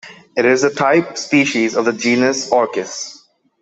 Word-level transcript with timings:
It 0.35 0.45
is 0.45 0.63
the 0.63 0.71
type 0.71 1.15
species 1.15 1.75
of 1.75 1.85
the 1.85 1.93
genus 1.93 2.49
Orchis. 2.51 3.23